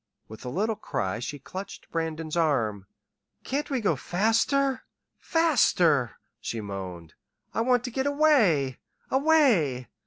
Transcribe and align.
With 0.27 0.43
a 0.43 0.49
little 0.49 0.75
cry 0.75 1.19
she 1.19 1.37
clutched 1.37 1.91
Brandon's 1.91 2.35
arm. 2.35 2.87
"Can't 3.43 3.69
we 3.69 3.81
go 3.81 3.95
faster 3.95 4.81
faster," 5.19 6.15
she 6.39 6.59
moaned. 6.59 7.13
"I 7.53 7.61
want 7.61 7.83
to 7.83 7.91
get 7.91 8.07
away 8.07 8.79
away!" 9.11 9.89